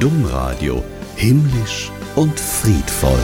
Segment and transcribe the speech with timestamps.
[0.00, 0.82] Domradio
[1.14, 3.20] himmlisch und friedvoll.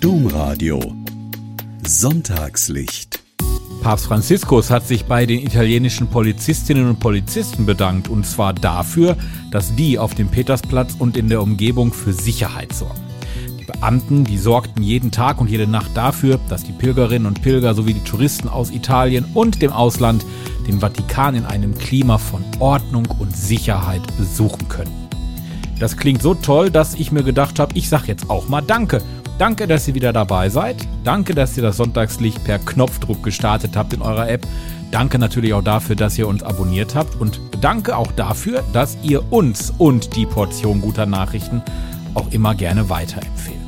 [0.00, 0.80] Domradio
[1.84, 3.20] Sonntagslicht
[3.82, 9.16] Papst Franziskus hat sich bei den italienischen Polizistinnen und Polizisten bedankt, und zwar dafür,
[9.50, 13.11] dass die auf dem Petersplatz und in der Umgebung für Sicherheit sorgen.
[13.72, 17.94] Beamten, die sorgten jeden Tag und jede Nacht dafür, dass die Pilgerinnen und Pilger sowie
[17.94, 20.24] die Touristen aus Italien und dem Ausland
[20.66, 24.92] den Vatikan in einem Klima von Ordnung und Sicherheit besuchen können.
[25.78, 29.02] Das klingt so toll, dass ich mir gedacht habe, ich sag jetzt auch mal Danke
[29.38, 30.76] Danke, dass ihr wieder dabei seid.
[31.04, 34.46] Danke, dass ihr das Sonntagslicht per Knopfdruck gestartet habt in eurer App.
[34.90, 37.20] Danke natürlich auch dafür, dass ihr uns abonniert habt.
[37.20, 41.62] Und danke auch dafür, dass ihr uns und die Portion guter Nachrichten
[42.14, 43.61] auch immer gerne weiterempfehlt.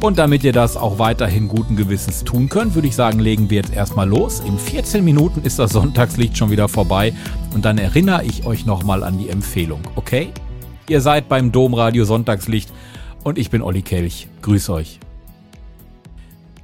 [0.00, 3.56] Und damit ihr das auch weiterhin guten Gewissens tun könnt, würde ich sagen, legen wir
[3.56, 4.40] jetzt erstmal los.
[4.40, 7.12] In 14 Minuten ist das Sonntagslicht schon wieder vorbei
[7.52, 10.28] und dann erinnere ich euch nochmal an die Empfehlung, okay?
[10.88, 12.72] Ihr seid beim Domradio Sonntagslicht
[13.24, 14.28] und ich bin Olli Kelch.
[14.42, 15.00] Grüß euch.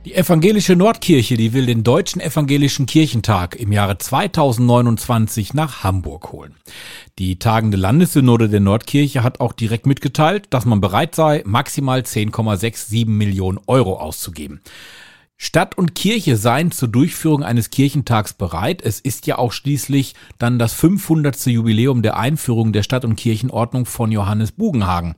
[0.04, 6.56] Die evangelische Nordkirche, die will den Deutschen Evangelischen Kirchentag im Jahre 2029 nach Hamburg holen.
[7.18, 13.06] Die tagende Landessynode der Nordkirche hat auch direkt mitgeteilt, dass man bereit sei, maximal 10,67
[13.06, 14.60] Millionen Euro auszugeben.
[15.44, 18.80] Stadt und Kirche seien zur Durchführung eines Kirchentags bereit.
[18.82, 21.46] Es ist ja auch schließlich dann das 500.
[21.46, 25.16] Jubiläum der Einführung der Stadt- und Kirchenordnung von Johannes Bugenhagen.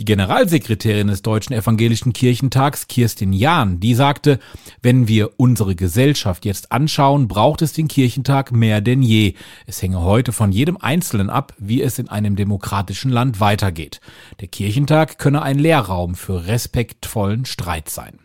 [0.00, 4.38] Die Generalsekretärin des Deutschen Evangelischen Kirchentags, Kirstin Jahn, die sagte,
[4.80, 9.34] wenn wir unsere Gesellschaft jetzt anschauen, braucht es den Kirchentag mehr denn je.
[9.66, 14.00] Es hänge heute von jedem Einzelnen ab, wie es in einem demokratischen Land weitergeht.
[14.40, 18.18] Der Kirchentag könne ein Lehrraum für respektvollen Streit sein.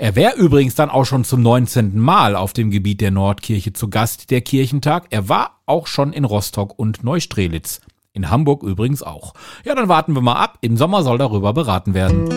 [0.00, 1.98] Er wäre übrigens dann auch schon zum 19.
[1.98, 5.06] Mal auf dem Gebiet der Nordkirche zu Gast, der Kirchentag.
[5.10, 7.80] Er war auch schon in Rostock und Neustrelitz.
[8.12, 9.34] In Hamburg übrigens auch.
[9.64, 10.58] Ja, dann warten wir mal ab.
[10.60, 12.28] Im Sommer soll darüber beraten werden.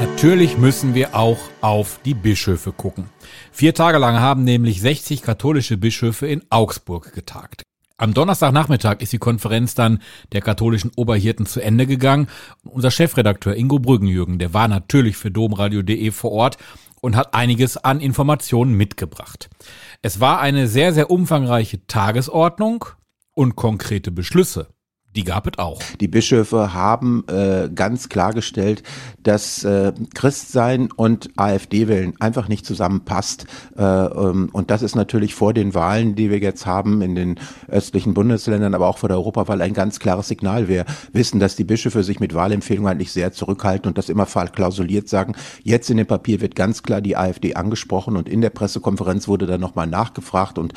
[0.00, 3.08] Natürlich müssen wir auch auf die Bischöfe gucken.
[3.52, 7.62] Vier Tage lang haben nämlich 60 katholische Bischöfe in Augsburg getagt.
[8.02, 10.02] Am Donnerstagnachmittag ist die Konferenz dann
[10.32, 12.26] der katholischen Oberhirten zu Ende gegangen.
[12.64, 16.56] Unser Chefredakteur Ingo Brüggenjürgen, der war natürlich für domradio.de vor Ort
[17.00, 19.50] und hat einiges an Informationen mitgebracht.
[20.02, 22.86] Es war eine sehr, sehr umfangreiche Tagesordnung
[23.34, 24.66] und konkrete Beschlüsse.
[25.14, 25.82] Die gab es auch.
[26.00, 28.82] Die Bischöfe haben äh, ganz klargestellt,
[29.22, 33.46] dass äh, Christsein und AfD-Wählen einfach nicht zusammenpasst.
[33.76, 37.38] Äh, ähm, und das ist natürlich vor den Wahlen, die wir jetzt haben in den
[37.68, 40.68] östlichen Bundesländern, aber auch vor der Europawahl ein ganz klares Signal.
[40.68, 45.10] Wir wissen, dass die Bischöfe sich mit Wahlempfehlungen eigentlich sehr zurückhalten und das immer verklausuliert
[45.10, 45.34] sagen.
[45.62, 49.46] Jetzt in dem Papier wird ganz klar die AfD angesprochen und in der Pressekonferenz wurde
[49.46, 50.72] dann nochmal nachgefragt und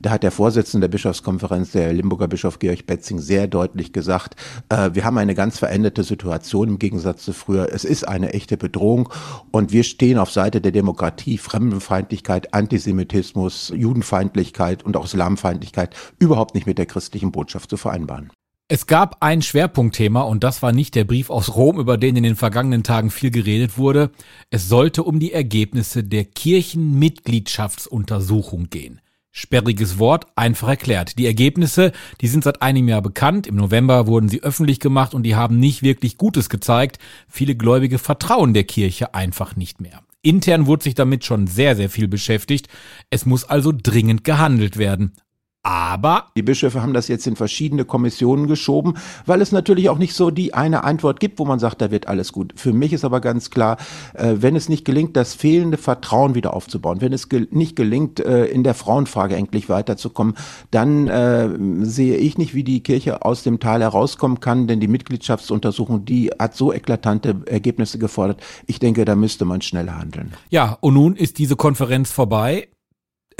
[0.00, 4.36] da hat der Vorsitzende der Bischofskonferenz, der Limburger Bischof Georg Betzing, sehr deutlich deutlich gesagt,
[4.68, 7.72] äh, wir haben eine ganz veränderte Situation im Gegensatz zu früher.
[7.72, 9.08] Es ist eine echte Bedrohung
[9.52, 16.66] und wir stehen auf Seite der Demokratie, Fremdenfeindlichkeit, Antisemitismus, Judenfeindlichkeit und auch Islamfeindlichkeit überhaupt nicht
[16.66, 18.30] mit der christlichen Botschaft zu vereinbaren.
[18.70, 22.24] Es gab ein Schwerpunktthema und das war nicht der Brief aus Rom, über den in
[22.24, 24.10] den vergangenen Tagen viel geredet wurde.
[24.50, 29.00] Es sollte um die Ergebnisse der Kirchenmitgliedschaftsuntersuchung gehen.
[29.30, 31.18] Sperriges Wort, einfach erklärt.
[31.18, 33.46] Die Ergebnisse, die sind seit einem Jahr bekannt.
[33.46, 36.98] Im November wurden sie öffentlich gemacht und die haben nicht wirklich Gutes gezeigt.
[37.28, 40.02] Viele Gläubige vertrauen der Kirche einfach nicht mehr.
[40.22, 42.68] Intern wurde sich damit schon sehr, sehr viel beschäftigt.
[43.10, 45.12] Es muss also dringend gehandelt werden.
[45.68, 48.94] Aber die Bischöfe haben das jetzt in verschiedene Kommissionen geschoben,
[49.26, 52.08] weil es natürlich auch nicht so die eine Antwort gibt, wo man sagt, da wird
[52.08, 52.54] alles gut.
[52.56, 53.76] Für mich ist aber ganz klar,
[54.14, 58.46] äh, wenn es nicht gelingt, das fehlende Vertrauen wieder aufzubauen, wenn es nicht gelingt, äh,
[58.46, 60.38] in der Frauenfrage endlich weiterzukommen,
[60.70, 61.50] dann äh,
[61.84, 66.30] sehe ich nicht, wie die Kirche aus dem Tal herauskommen kann, denn die Mitgliedschaftsuntersuchung, die
[66.38, 68.40] hat so eklatante Ergebnisse gefordert.
[68.66, 70.32] Ich denke, da müsste man schneller handeln.
[70.48, 72.68] Ja, und nun ist diese Konferenz vorbei.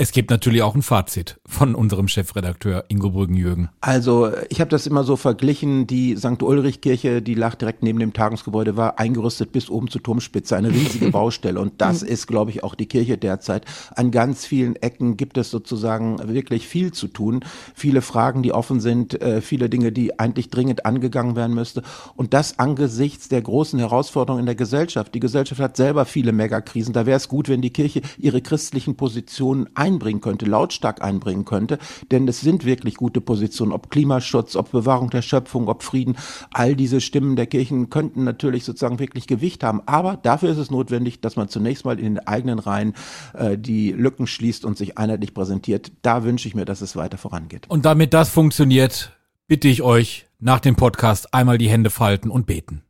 [0.01, 3.67] Es gibt natürlich auch ein Fazit von unserem Chefredakteur Ingo Brüggenjürgen.
[3.81, 6.41] Also ich habe das immer so verglichen, die St.
[6.41, 11.09] Ulrich-Kirche, die lag direkt neben dem Tagungsgebäude, war eingerüstet bis oben zur Turmspitze, eine riesige
[11.11, 11.59] Baustelle.
[11.59, 13.65] Und das ist, glaube ich, auch die Kirche derzeit.
[13.93, 17.41] An ganz vielen Ecken gibt es sozusagen wirklich viel zu tun.
[17.75, 21.83] Viele Fragen, die offen sind, äh, viele Dinge, die eigentlich dringend angegangen werden müsste.
[22.15, 25.13] Und das angesichts der großen Herausforderungen in der Gesellschaft.
[25.13, 26.93] Die Gesellschaft hat selber viele Megakrisen.
[26.93, 31.45] Da wäre es gut, wenn die Kirche ihre christlichen Positionen ein einbringen könnte, lautstark einbringen
[31.45, 31.79] könnte.
[32.11, 36.15] Denn es sind wirklich gute Positionen, ob Klimaschutz, ob Bewahrung der Schöpfung, ob Frieden.
[36.51, 39.81] All diese Stimmen der Kirchen könnten natürlich sozusagen wirklich Gewicht haben.
[39.85, 42.93] Aber dafür ist es notwendig, dass man zunächst mal in den eigenen Reihen
[43.33, 45.91] äh, die Lücken schließt und sich einheitlich präsentiert.
[46.01, 47.65] Da wünsche ich mir, dass es weiter vorangeht.
[47.69, 49.11] Und damit das funktioniert,
[49.47, 52.83] bitte ich euch, nach dem Podcast einmal die Hände falten und beten.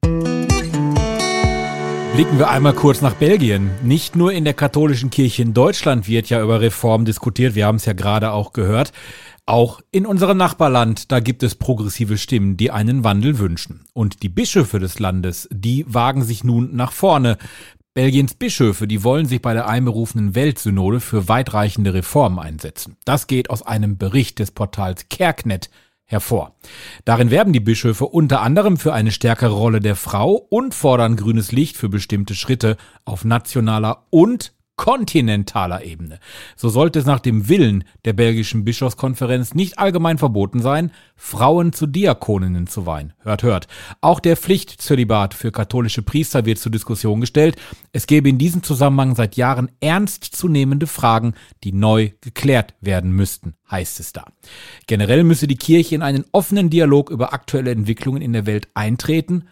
[2.19, 3.71] Blicken wir einmal kurz nach Belgien.
[3.81, 7.77] Nicht nur in der katholischen Kirche in Deutschland wird ja über Reform diskutiert, wir haben
[7.77, 8.91] es ja gerade auch gehört.
[9.45, 13.85] Auch in unserem Nachbarland, da gibt es progressive Stimmen, die einen Wandel wünschen.
[13.93, 17.37] Und die Bischöfe des Landes, die wagen sich nun nach vorne.
[17.93, 22.97] Belgiens Bischöfe, die wollen sich bei der einberufenen Weltsynode für weitreichende Reformen einsetzen.
[23.05, 25.69] Das geht aus einem Bericht des Portals Kerknet
[26.09, 26.55] hervor.
[27.05, 31.51] Darin werben die Bischöfe unter anderem für eine stärkere Rolle der Frau und fordern grünes
[31.51, 36.19] Licht für bestimmte Schritte auf nationaler und kontinentaler Ebene.
[36.55, 41.85] So sollte es nach dem Willen der belgischen Bischofskonferenz nicht allgemein verboten sein, Frauen zu
[41.85, 43.11] Diakoninnen zu weihen.
[43.19, 43.67] Hört, hört.
[43.99, 47.57] Auch der Pflichtzölibat für katholische Priester wird zur Diskussion gestellt.
[47.91, 51.33] Es gäbe in diesem Zusammenhang seit Jahren ernstzunehmende Fragen,
[51.65, 54.23] die neu geklärt werden müssten, heißt es da.
[54.87, 59.43] Generell müsse die Kirche in einen offenen Dialog über aktuelle Entwicklungen in der Welt eintreten.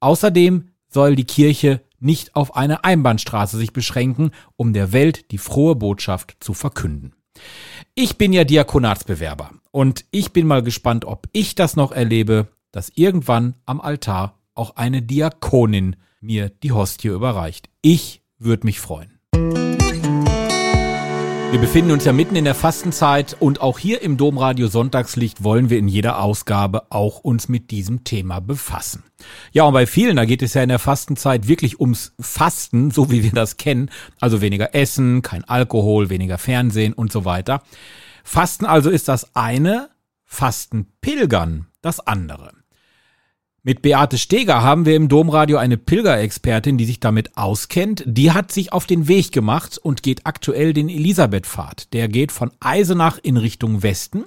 [0.00, 5.76] Außerdem soll die Kirche nicht auf eine Einbahnstraße sich beschränken, um der Welt die frohe
[5.76, 7.14] Botschaft zu verkünden.
[7.94, 12.90] Ich bin ja Diakonatsbewerber und ich bin mal gespannt, ob ich das noch erlebe, dass
[12.94, 17.68] irgendwann am Altar auch eine Diakonin mir die Hostie überreicht.
[17.82, 19.18] Ich würde mich freuen.
[21.52, 25.70] Wir befinden uns ja mitten in der Fastenzeit und auch hier im Domradio Sonntagslicht wollen
[25.70, 29.04] wir in jeder Ausgabe auch uns mit diesem Thema befassen.
[29.52, 33.10] Ja, und bei vielen, da geht es ja in der Fastenzeit wirklich ums Fasten, so
[33.10, 33.90] wie wir das kennen.
[34.20, 37.62] Also weniger Essen, kein Alkohol, weniger Fernsehen und so weiter.
[38.22, 39.88] Fasten also ist das eine,
[40.24, 42.50] Fasten pilgern das andere.
[43.68, 48.04] Mit Beate Steger haben wir im Domradio eine Pilgerexpertin, die sich damit auskennt.
[48.06, 51.92] Die hat sich auf den Weg gemacht und geht aktuell den Elisabethpfad.
[51.92, 54.24] Der geht von Eisenach in Richtung Westen.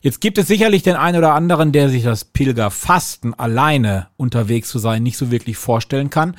[0.00, 4.80] Jetzt gibt es sicherlich den einen oder anderen, der sich das Pilgerfasten alleine unterwegs zu
[4.80, 6.36] sein nicht so wirklich vorstellen kann.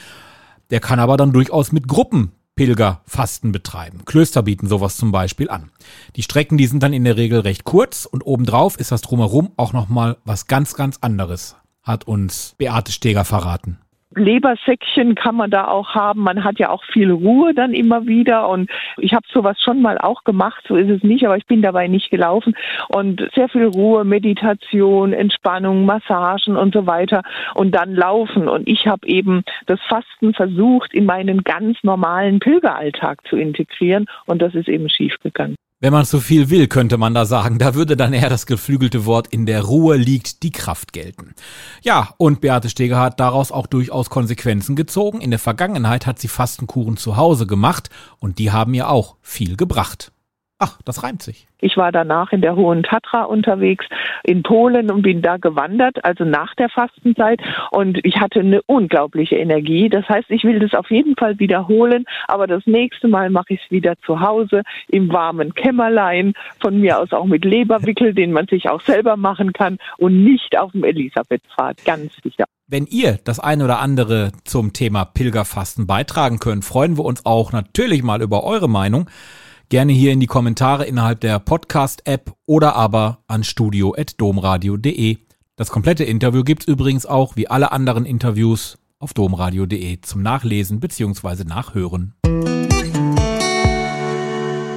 [0.72, 4.04] Der kann aber dann durchaus mit Gruppen Pilgerfasten betreiben.
[4.04, 5.72] Klöster bieten sowas zum Beispiel an.
[6.18, 9.52] Die Strecken, die sind dann in der Regel recht kurz und obendrauf ist das drumherum
[9.56, 13.80] auch nochmal was ganz, ganz anderes hat uns Beate Steger verraten.
[14.16, 16.22] Lebersäckchen kann man da auch haben.
[16.22, 18.50] Man hat ja auch viel Ruhe dann immer wieder.
[18.50, 21.62] Und ich habe sowas schon mal auch gemacht, so ist es nicht, aber ich bin
[21.62, 22.56] dabei nicht gelaufen.
[22.88, 27.22] Und sehr viel Ruhe, Meditation, Entspannung, Massagen und so weiter.
[27.54, 28.48] Und dann laufen.
[28.48, 34.08] Und ich habe eben das Fasten versucht, in meinen ganz normalen Pilgeralltag zu integrieren.
[34.26, 35.56] Und das ist eben schiefgegangen.
[35.82, 39.06] Wenn man zu viel will, könnte man da sagen, da würde dann eher das geflügelte
[39.06, 41.34] Wort in der Ruhe liegt die Kraft gelten.
[41.82, 45.22] Ja, und Beate Steger hat daraus auch durchaus Konsequenzen gezogen.
[45.22, 47.90] In der Vergangenheit hat sie Fastenkuren zu Hause gemacht
[48.20, 50.12] und die haben ihr auch viel gebracht.
[50.62, 51.48] Ach, das reimt sich.
[51.62, 53.86] Ich war danach in der Hohen Tatra unterwegs
[54.24, 57.40] in Polen und bin da gewandert, also nach der Fastenzeit.
[57.72, 59.88] Und ich hatte eine unglaubliche Energie.
[59.88, 63.62] Das heißt, ich will das auf jeden Fall wiederholen, aber das nächste Mal mache ich
[63.64, 68.48] es wieder zu Hause im warmen Kämmerlein, von mir aus auch mit Leberwickel, den man
[68.48, 72.44] sich auch selber machen kann und nicht auf dem Elisabethpfad, ganz sicher.
[72.68, 77.54] Wenn ihr das eine oder andere zum Thema Pilgerfasten beitragen könnt, freuen wir uns auch
[77.54, 79.10] natürlich mal über eure Meinung
[79.70, 85.18] gerne hier in die Kommentare innerhalb der Podcast-App oder aber an studio.domradio.de.
[85.56, 91.44] Das komplette Interview gibt's übrigens auch, wie alle anderen Interviews, auf domradio.de zum Nachlesen bzw.
[91.44, 92.16] Nachhören.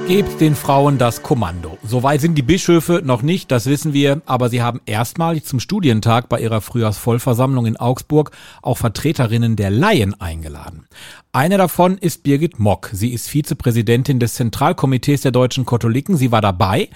[0.07, 1.77] Gebt den Frauen das Kommando.
[1.81, 6.27] Soweit sind die Bischöfe noch nicht, das wissen wir, aber sie haben erstmalig zum Studientag
[6.27, 8.31] bei ihrer Frühjahrsvollversammlung in Augsburg
[8.61, 10.87] auch Vertreterinnen der Laien eingeladen.
[11.31, 12.89] Eine davon ist Birgit Mock.
[12.91, 16.17] Sie ist Vizepräsidentin des Zentralkomitees der deutschen Katholiken.
[16.17, 16.89] Sie war dabei.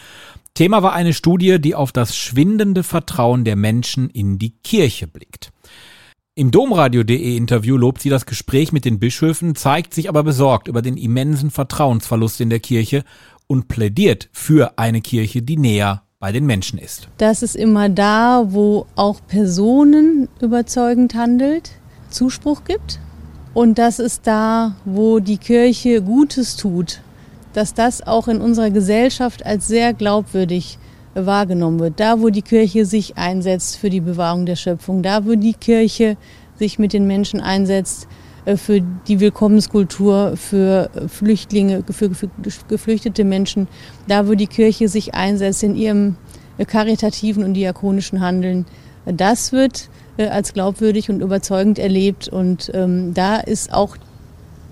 [0.53, 5.53] Thema war eine Studie, die auf das schwindende Vertrauen der Menschen in die Kirche blickt.
[6.37, 10.83] Im Domradio.de Interview lobt sie das Gespräch mit den Bischöfen, zeigt sich aber besorgt über
[10.83, 13.03] den immensen Vertrauensverlust in der Kirche
[13.47, 17.07] und plädiert für eine Kirche, die näher bei den Menschen ist.
[17.17, 21.71] Das ist immer da, wo auch Personen überzeugend handelt,
[22.11, 22.99] Zuspruch gibt.
[23.55, 27.01] Und das ist da, wo die Kirche Gutes tut,
[27.53, 30.77] dass das auch in unserer Gesellschaft als sehr glaubwürdig
[31.25, 31.99] wahrgenommen wird.
[31.99, 36.17] Da, wo die Kirche sich einsetzt für die Bewahrung der Schöpfung, da, wo die Kirche
[36.57, 38.07] sich mit den Menschen einsetzt
[38.45, 42.11] äh, für die Willkommenskultur, für Flüchtlinge, für
[42.67, 43.67] geflüchtete Menschen,
[44.07, 46.15] da wo die Kirche sich einsetzt in ihrem
[46.65, 48.65] karitativen und diakonischen Handeln.
[49.05, 53.95] Das wird als glaubwürdig und überzeugend erlebt und ähm, da ist auch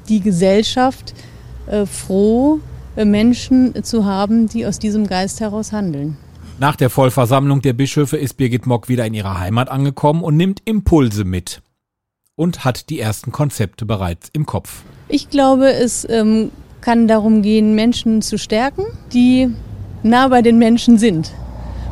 [0.10, 1.14] die Gesellschaft
[1.86, 2.60] froh,
[2.96, 6.18] Menschen zu haben, die aus diesem Geist heraus handeln.
[6.58, 10.62] Nach der Vollversammlung der Bischöfe ist Birgit Mock wieder in ihrer Heimat angekommen und nimmt
[10.64, 11.62] Impulse mit
[12.36, 14.84] und hat die ersten Konzepte bereits im Kopf.
[15.10, 19.50] Ich glaube, es ähm, kann darum gehen, Menschen zu stärken, die
[20.02, 21.34] nah bei den Menschen sind.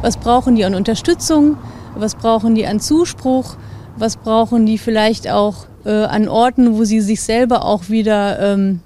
[0.02, 1.58] Was brauchen die an Unterstützung?
[1.96, 3.58] Was brauchen die an Zuspruch?
[3.98, 8.80] Was brauchen die vielleicht auch äh, an Orten, wo sie sich selber auch wieder ähm,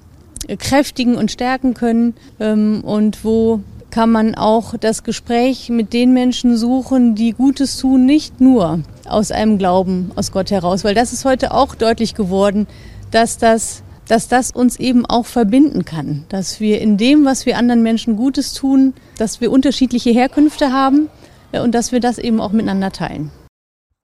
[0.57, 3.61] kräftigen und stärken können ähm, und wo
[3.97, 9.31] kann man auch das Gespräch mit den Menschen suchen, die Gutes tun, nicht nur aus
[9.31, 12.67] einem Glauben aus Gott heraus, weil das ist heute auch deutlich geworden,
[13.09, 17.57] dass das, dass das uns eben auch verbinden kann, dass wir in dem, was wir
[17.57, 21.09] anderen Menschen Gutes tun, dass wir unterschiedliche Herkünfte haben
[21.51, 23.31] äh, und dass wir das eben auch miteinander teilen.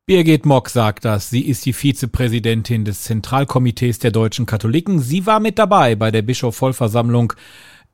[0.07, 1.29] Birgit Mock sagt das.
[1.29, 4.99] Sie ist die Vizepräsidentin des Zentralkomitees der deutschen Katholiken.
[4.99, 7.33] Sie war mit dabei bei der Bischof-Vollversammlung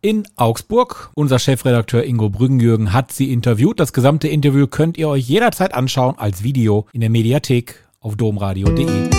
[0.01, 1.11] in Augsburg.
[1.13, 3.79] Unser Chefredakteur Ingo Brüggenjürgen hat sie interviewt.
[3.79, 9.09] Das gesamte Interview könnt ihr euch jederzeit anschauen als Video in der Mediathek auf domradio.de.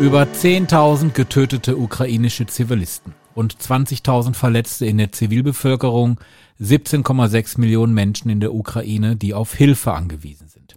[0.00, 6.18] Über 10.000 getötete ukrainische Zivilisten und 20.000 Verletzte in der Zivilbevölkerung,
[6.60, 10.76] 17,6 Millionen Menschen in der Ukraine, die auf Hilfe angewiesen sind.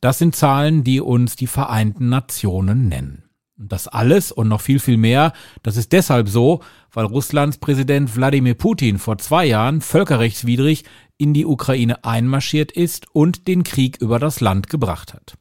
[0.00, 3.24] Das sind Zahlen, die uns die Vereinten Nationen nennen.
[3.68, 6.60] Das alles und noch viel, viel mehr, das ist deshalb so,
[6.92, 10.84] weil Russlands Präsident Wladimir Putin vor zwei Jahren völkerrechtswidrig
[11.16, 15.34] in die Ukraine einmarschiert ist und den Krieg über das Land gebracht hat.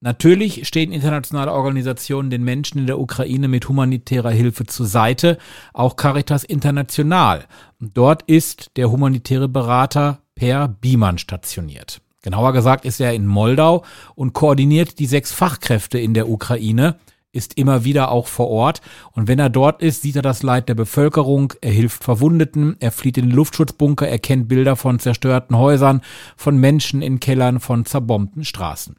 [0.00, 5.38] Natürlich stehen internationale Organisationen den Menschen in der Ukraine mit humanitärer Hilfe zur Seite,
[5.72, 7.46] auch Caritas International.
[7.80, 12.00] Dort ist der humanitäre Berater Per Biemann stationiert.
[12.22, 16.96] Genauer gesagt ist er in Moldau und koordiniert die sechs Fachkräfte in der Ukraine,
[17.32, 18.80] ist immer wieder auch vor Ort.
[19.12, 22.92] Und wenn er dort ist, sieht er das Leid der Bevölkerung, er hilft Verwundeten, er
[22.92, 26.00] flieht in den Luftschutzbunker, er kennt Bilder von zerstörten Häusern,
[26.36, 28.96] von Menschen in Kellern, von zerbombten Straßen.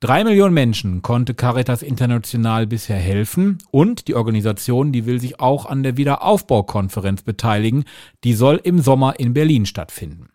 [0.00, 5.66] Drei Millionen Menschen konnte Caritas International bisher helfen und die Organisation, die will sich auch
[5.66, 7.84] an der Wiederaufbaukonferenz beteiligen.
[8.24, 10.28] Die soll im Sommer in Berlin stattfinden.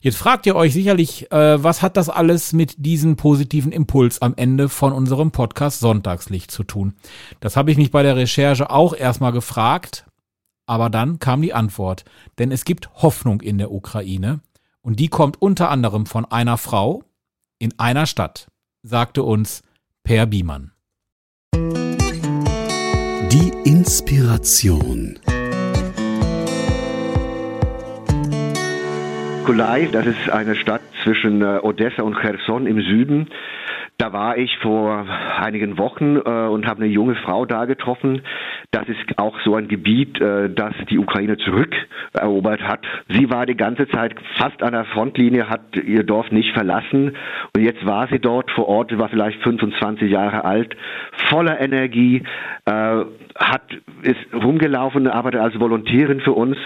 [0.00, 4.34] Jetzt fragt ihr euch sicherlich, äh, was hat das alles mit diesem positiven Impuls am
[4.36, 6.94] Ende von unserem Podcast Sonntagslicht zu tun?
[7.40, 10.06] Das habe ich mich bei der Recherche auch erstmal gefragt,
[10.66, 12.04] aber dann kam die Antwort,
[12.38, 14.40] denn es gibt Hoffnung in der Ukraine
[14.82, 17.02] und die kommt unter anderem von einer Frau
[17.58, 18.48] in einer Stadt,
[18.82, 19.62] sagte uns
[20.04, 20.72] Per Biemann.
[23.30, 25.18] Die Inspiration.
[29.48, 33.28] Mykolaiv, das ist eine Stadt zwischen äh, Odessa und Cherson im Süden.
[33.96, 35.06] Da war ich vor
[35.40, 38.20] einigen Wochen äh, und habe eine junge Frau da getroffen.
[38.72, 42.80] Das ist auch so ein Gebiet, äh, das die Ukraine zurückerobert hat.
[43.08, 47.16] Sie war die ganze Zeit fast an der Frontlinie, hat ihr Dorf nicht verlassen
[47.56, 50.76] und jetzt war sie dort vor Ort, war vielleicht 25 Jahre alt,
[51.30, 52.22] voller Energie,
[52.66, 53.62] äh, hat
[54.02, 56.58] ist rumgelaufen, arbeitet als Volontärin für uns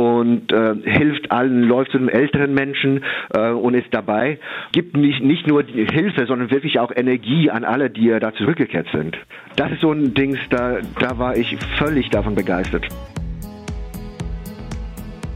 [0.00, 3.04] und äh, hilft allen, läuft zu den älteren Menschen
[3.34, 4.38] äh, und ist dabei.
[4.72, 9.18] Gibt nicht, nicht nur Hilfe, sondern wirklich auch Energie an alle, die da zurückgekehrt sind.
[9.56, 12.86] Das ist so ein Ding, da, da war ich völlig davon begeistert.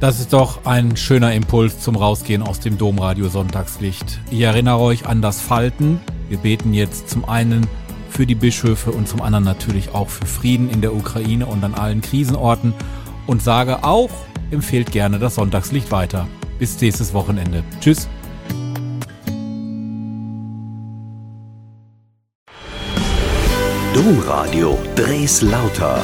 [0.00, 4.20] Das ist doch ein schöner Impuls zum Rausgehen aus dem Domradio Sonntagslicht.
[4.30, 6.00] Ich erinnere euch an das Falten.
[6.30, 7.66] Wir beten jetzt zum einen
[8.08, 11.74] für die Bischöfe und zum anderen natürlich auch für Frieden in der Ukraine und an
[11.74, 12.72] allen Krisenorten
[13.26, 14.10] und sage auch,
[14.50, 16.26] empfehlt gerne das Sonntagslicht weiter.
[16.58, 17.62] Bis nächstes Wochenende.
[17.80, 18.08] Tschüss.
[23.94, 26.02] Domradio Dres Lauter